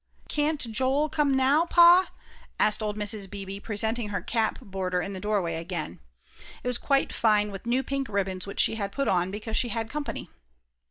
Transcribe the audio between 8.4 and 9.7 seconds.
which she had put on because she